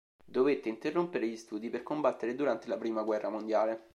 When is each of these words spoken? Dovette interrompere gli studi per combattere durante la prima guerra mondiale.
Dovette 0.25 0.67
interrompere 0.67 1.27
gli 1.27 1.35
studi 1.35 1.69
per 1.69 1.83
combattere 1.83 2.33
durante 2.33 2.67
la 2.67 2.77
prima 2.79 3.03
guerra 3.03 3.29
mondiale. 3.29 3.89